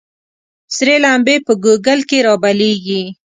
ســـــــرې 0.75 0.95
لمـبـــــې 1.03 1.35
په 1.45 1.53
ګوګـل 1.63 1.99
کــې 2.09 2.17
رابلـيـــږي 2.27 3.01